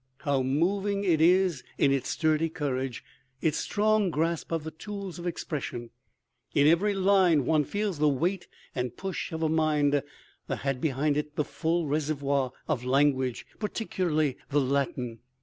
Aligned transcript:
How 0.21 0.41
moving 0.41 1.03
it 1.03 1.21
is 1.21 1.63
in 1.77 1.91
its 1.91 2.09
sturdy 2.09 2.49
courage, 2.49 3.03
its 3.39 3.59
strong 3.59 4.09
grasp 4.09 4.51
of 4.51 4.63
the 4.63 4.71
tools 4.71 5.19
of 5.19 5.27
expression. 5.27 5.91
In 6.55 6.65
every 6.65 6.95
line 6.95 7.45
one 7.45 7.63
feels 7.65 7.99
the 7.99 8.09
weight 8.09 8.47
and 8.73 8.97
push 8.97 9.31
of 9.31 9.43
a 9.43 9.47
mind 9.47 10.01
that 10.47 10.55
had 10.61 10.81
behind 10.81 11.17
it 11.17 11.35
the 11.35 11.45
full 11.45 11.85
reservoir 11.85 12.51
of 12.67 12.83
language, 12.83 13.45
particularly 13.59 14.37
the 14.49 14.59
Latin. 14.61 15.19